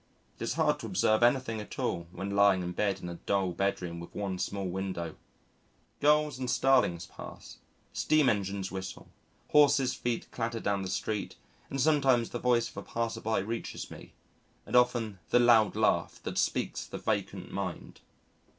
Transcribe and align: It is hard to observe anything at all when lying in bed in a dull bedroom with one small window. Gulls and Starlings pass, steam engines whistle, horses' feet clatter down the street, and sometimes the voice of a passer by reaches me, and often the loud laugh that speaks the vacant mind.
It 0.35 0.41
is 0.43 0.55
hard 0.55 0.79
to 0.79 0.87
observe 0.87 1.21
anything 1.21 1.61
at 1.61 1.77
all 1.77 2.07
when 2.11 2.31
lying 2.35 2.63
in 2.63 2.71
bed 2.71 3.01
in 3.01 3.07
a 3.07 3.19
dull 3.29 3.51
bedroom 3.51 3.99
with 3.99 4.15
one 4.15 4.39
small 4.39 4.65
window. 4.67 5.15
Gulls 5.99 6.39
and 6.39 6.49
Starlings 6.49 7.05
pass, 7.05 7.59
steam 7.93 8.27
engines 8.27 8.71
whistle, 8.71 9.09
horses' 9.49 9.93
feet 9.93 10.31
clatter 10.31 10.59
down 10.59 10.81
the 10.81 10.89
street, 10.89 11.35
and 11.69 11.79
sometimes 11.79 12.31
the 12.31 12.39
voice 12.39 12.67
of 12.67 12.77
a 12.77 12.81
passer 12.81 13.21
by 13.21 13.37
reaches 13.37 13.91
me, 13.91 14.13
and 14.65 14.75
often 14.75 15.19
the 15.29 15.37
loud 15.37 15.75
laugh 15.75 16.19
that 16.23 16.39
speaks 16.39 16.83
the 16.83 16.97
vacant 16.97 17.51
mind. 17.51 18.01